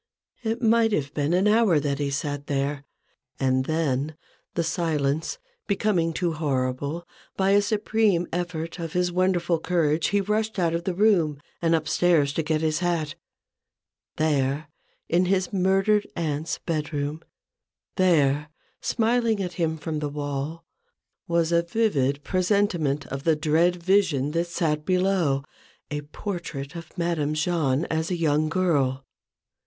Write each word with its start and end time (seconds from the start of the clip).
It 0.41 0.63
might 0.63 0.91
have 0.93 1.13
been 1.13 1.31
an 1.31 1.47
hour 1.47 1.79
that 1.79 1.99
he 1.99 2.09
sat 2.09 2.47
there; 2.47 2.85
and 3.39 3.65
then, 3.65 4.15
the 4.55 4.63
silence 4.63 5.37
becoming 5.67 6.11
too 6.11 6.33
horrible, 6.33 7.07
by 7.37 7.51
a 7.51 7.61
supreme 7.61 8.25
effort 8.33 8.79
of 8.79 8.93
his 8.93 9.11
wonderful 9.11 9.59
courage 9.59 10.07
he 10.07 10.19
rushed 10.19 10.57
out 10.57 10.73
of 10.73 10.85
the 10.85 10.95
room 10.95 11.39
and 11.61 11.75
up 11.75 11.87
stairs 11.87 12.33
to 12.33 12.41
get 12.41 12.61
his 12.61 12.79
hat. 12.79 13.13
There 14.15 14.69
in 15.07 15.25
his 15.25 15.53
murdered 15.53 16.07
aunt's 16.15 16.57
bedroom, 16.57 17.21
—there, 17.95 18.49
smiling 18.81 19.39
at 19.39 19.53
him 19.61 19.77
from 19.77 19.99
the 19.99 20.09
wall— 20.09 20.65
was 21.27 21.51
a 21.51 21.61
vivid 21.61 22.23
presentment 22.23 23.05
of 23.05 23.23
THE 23.23 23.35
BUSINESS 23.35 23.35
OF 23.35 23.51
MADAME 23.51 23.61
JAHN. 23.61 23.61
93 23.65 23.81
the 23.83 23.83
dread 23.83 23.83
vision 24.03 24.31
that 24.31 24.47
sat 24.47 24.83
below: 24.83 25.43
a 25.91 26.01
portrait 26.01 26.75
of 26.75 26.97
Madame 26.97 27.35
Jahn 27.35 27.85
as 27.91 28.09
a 28.09 28.17
young 28.17 28.49
girl. 28.49 29.05